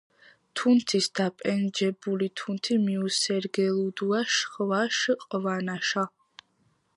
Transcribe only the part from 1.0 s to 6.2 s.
დაპენჯებული თუნთი მიუსერგელუდუა შხვაშ ყვანაშა.